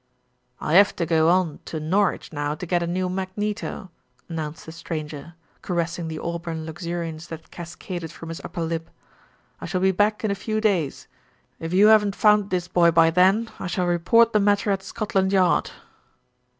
[0.59, 3.91] "I have to go on to Norwich now to get a new mag neto,"
[4.27, 8.89] announced the stranger, caressing the auburn luxuriance that cascaded from his upper lip.
[9.59, 11.07] "I shall be back in a few days.
[11.59, 15.31] If you haven't found this boy by then, I shall report the matter at Scotland
[15.33, 15.69] Yard."